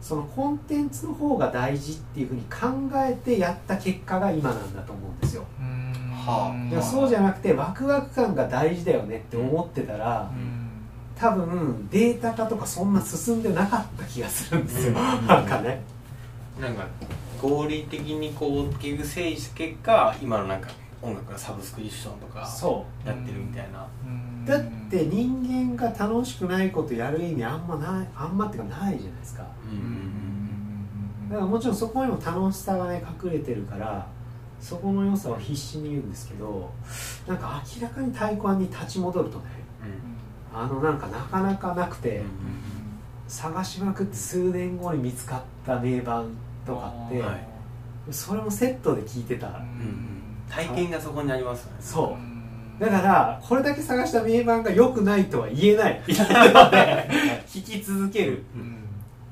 [0.00, 2.66] そのコンテンツの方が大事っていうふうに考
[2.96, 5.44] えてやった結果が今なんだと思うんですよ
[6.26, 6.82] はあ。
[6.82, 10.30] そうじゃなくてワクワク感が大事だよねって思ってたら
[11.18, 14.94] 多分データ化とかそんな進んでなかった気がするんですよ、うん。
[15.26, 15.80] なんかね。
[16.60, 16.86] なんか
[17.40, 20.70] 合理的にこう結局整理した結果今のなんか
[21.02, 23.80] 音楽がサブスクリプションとかそやってるみたいな。
[23.82, 29.46] うだって人間が楽しくないことやる意味あんまないあんまっていうかないじゃないですか。
[29.64, 31.28] うんうん。
[31.30, 34.06] だからもちろんそこにも楽しさがね隠れてるから
[34.60, 36.70] そこの良さを必死に言うんですけど
[37.26, 39.44] なんか明らかに太鼓判に立ち戻るとね
[40.52, 42.22] あのなんかなかなかなくて、
[43.28, 46.30] 探しまくって数年後に見つかった名盤
[46.64, 47.46] とかって、はい。
[48.10, 50.12] それもセットで聞いてた、うんうん
[50.48, 51.78] 体験がそこにありますよね。
[51.80, 52.16] そ
[52.78, 52.80] う。
[52.80, 56.00] だからこれだけ探した名盤が良くないとは言えない。
[56.06, 57.10] みたいなので
[57.48, 58.44] 聞き続ける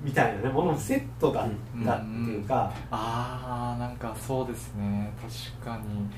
[0.04, 1.48] みたいなねものもセットだっ
[1.84, 5.12] たっていうか、ああなんかそうですね。
[5.20, 6.08] 確かに。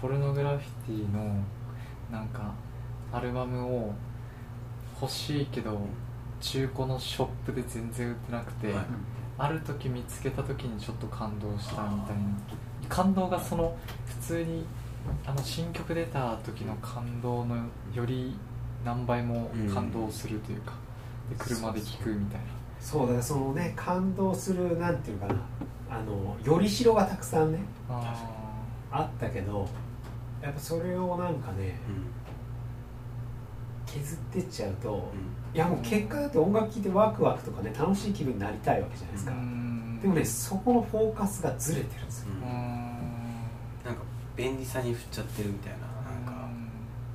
[0.00, 1.34] ポルノグラフィティの
[2.12, 2.52] なんか
[3.12, 3.94] アルバムを
[5.00, 5.80] 欲しいけど
[6.40, 8.84] 中古のショップで全然売ってなくて、はい。
[9.38, 12.22] ある時見つけた時にちょっと感動したみたいな。
[12.88, 13.74] 感動がその
[14.04, 14.66] 普通に
[15.26, 17.56] あの新曲出た時の感動の
[17.94, 18.36] より
[18.84, 20.72] 何倍も感動するというか、
[21.30, 22.46] で車で聴くみたいな
[22.80, 25.34] そうだからそのね感動するなんていうかな
[25.90, 28.14] あのよりしろがたくさんねあ
[28.90, 29.68] あったけど
[30.42, 32.06] やっぱそれをなんかねうん。
[33.86, 35.56] 削ってっちゃうとうん。
[35.56, 42.28] いやもう結果だって音楽聴いてワクワクとかね楽しい気分になりたいわけじゃないですか、でもねそこのフォーカスがずれてるんですよ。
[42.30, 42.40] うん。
[43.84, 44.02] なんか
[44.36, 46.48] 便利さに振っちゃってるみたいななんか。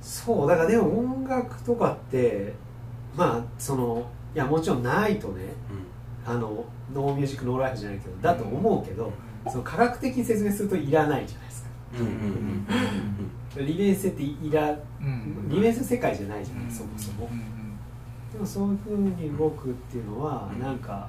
[0.02, 2.52] そうだからでも音楽とかって
[3.16, 5.44] まあそのいやもちろんないとね
[6.26, 9.10] あのノーミュージックノーライフじゃないけどだと思うけど、
[9.48, 11.70] その科学的に説明するといらないじゃないですか。
[11.94, 12.06] うんうん
[13.58, 15.48] うん利便性っていらうん。
[15.48, 17.26] 利便性世界じゃないじゃない、そもそも。
[17.32, 17.40] うん
[18.30, 20.60] でもそういうふうに動くっていうのはうん。
[20.60, 21.08] なんか、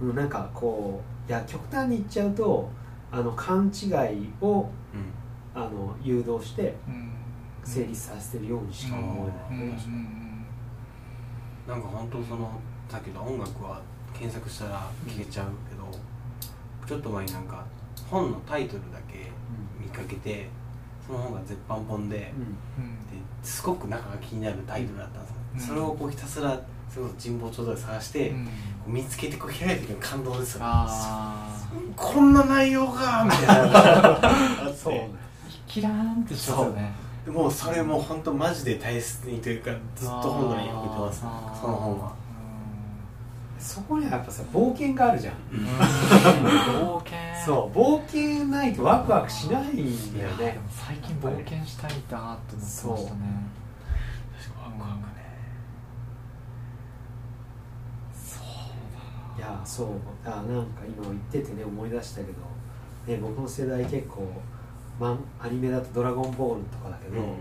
[0.00, 2.70] うん、なんかこういや極端に言っちゃうと
[3.10, 4.68] あの勘違いを
[5.54, 7.12] あの誘導してうん。
[7.64, 9.72] 成立させてるようにしか思えない、
[11.66, 12.50] なんか本当その
[12.88, 13.80] さっきの音楽は
[14.12, 15.88] 検索したら聞けちゃうけど、
[16.86, 17.64] ちょっと前になんか
[18.10, 19.30] 本のタイトルだけ
[19.80, 20.48] 見かけて
[21.06, 22.32] その本が絶版本でで
[23.42, 25.60] すごく中が気になるタイトルだったんですよ、うん。
[25.60, 26.60] それをこうひたすら
[26.92, 28.34] それこそ神保町で探して、
[28.86, 30.60] 見つけてこう開いてくる感動ですよ。
[30.60, 31.58] ねあ
[31.96, 35.10] こんな内容がみたいな そうね。
[35.66, 36.82] キラ ーンってしますよね。
[36.82, 42.22] でもうそれも本当マジで大切にというかずっと本棚に置いてますその本は。
[43.58, 45.34] そこにはやっぱさ冒険があるじゃん。
[45.52, 45.66] うん。
[45.66, 47.16] 冒険。
[47.46, 50.58] そう冒険ないとワクワクしないんだよね。
[50.58, 52.98] も最近冒険したいなって思ってましたね。
[54.40, 55.22] 確かワクワクね。
[58.12, 59.88] そういやそう。
[60.24, 62.32] あなんか今言っててね思い出したけど、
[63.06, 64.26] ね、僕の世代結構
[65.00, 67.32] マンアニメだと「ドラゴンボール」とかだけど、も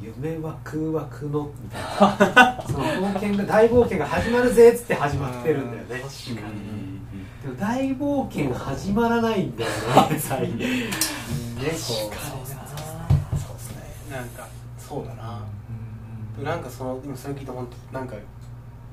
[0.00, 2.62] う夢は空は空のみたいな。
[2.66, 6.00] その冒険が大冒険が始まるぜっつって始まってるんだよね。
[6.00, 6.88] 確かに。
[7.42, 9.70] でも大冒険が始まらないんだよ
[10.10, 10.58] ね最近。
[10.58, 14.24] ねこそうそうですねな。
[14.24, 14.46] んか
[14.78, 15.44] そうだな。
[16.42, 18.14] なんかその今それ聞いて本当なんか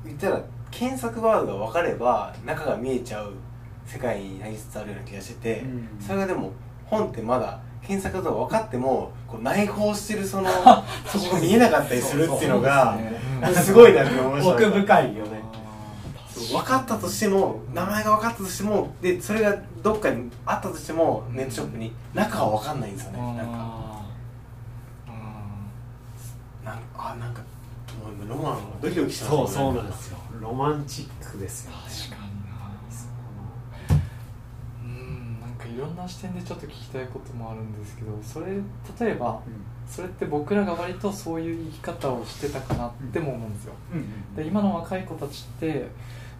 [0.04, 3.34] 言ったら検索ワードが分かれば中が見えちゃう
[3.86, 5.88] 世界になりつつあるような気がしてて、うん。
[6.00, 6.52] それがでも
[6.90, 10.50] 本ってまだ検索とか分かってもこう内包してるその
[11.06, 12.98] そこが見えなかったりするっていうのが
[13.54, 14.34] すごいなって思い。
[14.36, 15.46] ました奥深いよね。
[16.52, 23.20] 分かったとしても名前が分かったとしてもでそれがどっかにあったとしてもネットショップに中は分かんないんですよね。
[23.38, 23.86] なんか。
[26.66, 27.42] なんあなんか
[28.04, 30.18] もう今ロマンがドキドキしますそうそうなんですよ。
[30.42, 31.78] ロマンチックですよね。
[32.10, 32.32] 確かに
[33.96, 34.02] な
[34.84, 38.54] うんなんかいろんな視点でちょっと聞きたいこともあるんですけどそれ
[39.06, 39.42] 例えば
[39.86, 43.74] それって僕らが割とそういう生き方をしてたかなっても思うんですよ。
[43.94, 44.36] うん。
[44.36, 45.88] で今の若い子たちって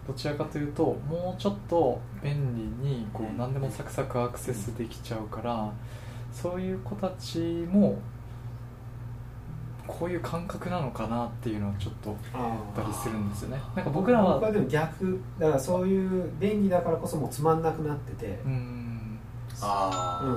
[0.06, 2.34] どちらかというともうちょっと便
[2.82, 5.70] 利にこう何でもサクサクアクセスできちゃうから
[6.32, 7.38] そういう子たち
[7.70, 7.98] も
[9.86, 13.60] こういう感覚なのかなっていうのはちょっとああったりするんですよね。
[13.76, 18.85] なんか僕らは僕はでも逆だからそういう便利だからこそもうつまんなくなっててうーん
[19.62, 20.36] あー、うん。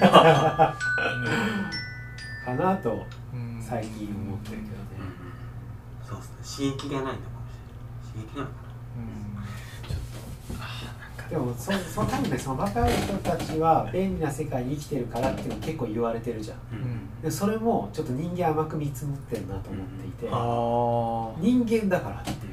[0.00, 2.94] あうーかなとん
[3.34, 3.62] うん。
[3.62, 4.72] 最近思ってるけどね。
[4.98, 6.08] ー、うん。
[6.08, 6.76] そうですね。
[6.76, 8.24] 刺激がないのかもしれない。
[8.24, 8.62] 刺激なのか
[11.30, 16.58] でもそその多分ねその若い人たちは便利な世界に生きてるからっていうの結構言われてるじゃん。
[16.58, 17.22] なうん。
[17.22, 20.28] でそれもちょっと人間甘く見積もってるなと思っていて、
[21.40, 22.36] 人間だからっていう。
[22.36, 22.51] あ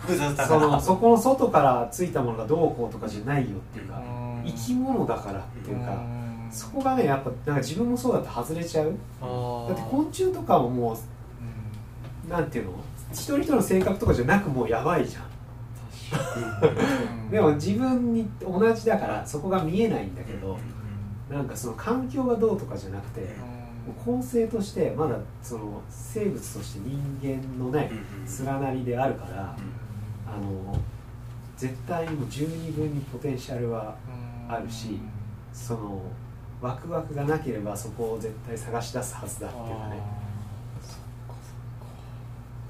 [0.00, 0.66] 複雑だかそら。
[0.66, 6.48] のそこの外からついたものがどうこうとかじゃないよっていうかー生き物だからっていうかん。
[6.50, 8.86] そこがねやっぱなんか自分もそうだって外れちゃう。
[8.86, 10.96] だって昆虫とかもも
[12.26, 12.72] うなんていうの？
[13.12, 15.24] 一人一人の性格とかじゃなくもうやばいじゃん。
[17.30, 20.56] でも自分に同じだからそこが見えないんだけど
[21.28, 23.34] なんかその環境がどうとかじゃなくて
[23.92, 27.90] 構成としてまだその生物として人間のね
[28.44, 29.56] 連なりであるから
[30.26, 30.78] あの
[31.56, 33.94] 絶対にもう十二分にポテンシャルは
[34.48, 34.98] あるし
[35.52, 36.02] その
[36.60, 40.24] ワクワクがなければそこを絶対探し出すはずだっていうかね。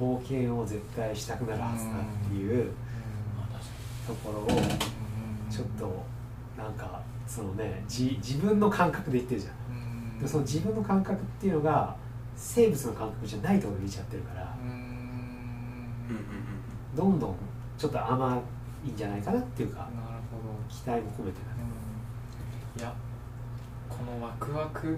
[0.01, 2.73] 冒険を絶対したくなるはずだっていう
[4.07, 4.47] ところを
[5.49, 6.05] ちょっと
[6.59, 9.55] なんかそのねじ自分の感覚で言ってるじゃん
[10.21, 11.97] でその自分の感覚っていうのが
[12.37, 14.55] 生物の感覚じゃないところに見ちゃってるから。
[16.95, 17.35] どんどん
[17.77, 18.41] ちょっと甘
[18.87, 19.91] いんじゃないかなっていうかなる
[20.31, 20.55] ほど。
[20.69, 21.39] 期待も込めて
[22.79, 22.93] いや
[23.89, 24.97] このワクワク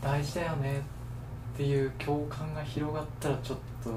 [0.00, 0.78] 大事だよね
[1.54, 3.90] っていう共感が広がったらちょっと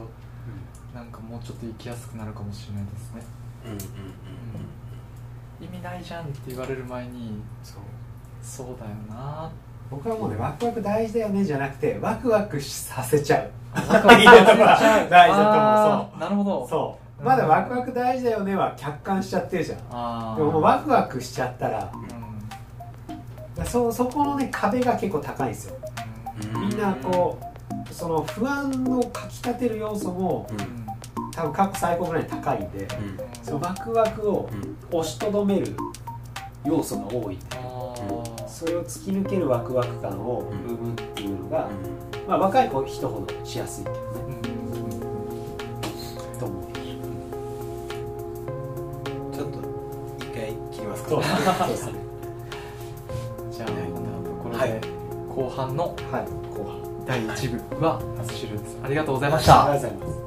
[0.93, 3.23] なんかもうちょっと生きやすくなるかもしれないですね。
[5.59, 7.81] 意味ないじゃんって言われる前にそう。
[8.41, 9.51] そうだよな
[9.89, 13.49] 僕はもうねワクワク大事だよねじゃなくてワクワクさせちゃう。
[13.75, 15.09] ワクワクさせちゃう。
[15.09, 15.63] 大事だと思う。
[15.63, 16.67] あーなるほど。
[16.67, 17.23] そう。
[17.23, 19.77] まだワクワク大事だよねは客観しちゃってるじゃん。
[20.37, 21.91] でももうワクワクしちゃったら
[23.57, 23.65] うん。
[23.65, 25.75] そそこのね壁が結構高いんですよ。
[26.53, 27.39] みんなこ
[27.89, 30.85] うその不安をかきたてる要素もうん。
[31.31, 32.87] 多分過去最高ぐらいに高いんで
[33.43, 34.49] そのワクワクを
[34.89, 35.75] 押しとどめる
[36.63, 37.37] 要素が多い。
[37.51, 37.54] あー
[38.47, 41.69] それを突き抜けるワクワク感を生むっていうのが、
[42.27, 44.01] まあ、若い子人ほどしやすいけどね。
[44.13, 44.87] う
[46.35, 46.39] ん。
[46.39, 46.63] と思う？
[49.35, 49.59] ちょっと
[50.19, 51.09] 一回切りますか。
[51.09, 51.23] そう。
[51.23, 51.93] そうですね
[53.51, 54.69] じゃあこんなところはい。
[54.69, 54.81] で
[55.35, 56.25] 後半のはい。
[56.57, 58.77] 後半第1部は終了です。
[58.83, 59.65] ありがとうございました。
[59.71, 60.24] ありがとうございます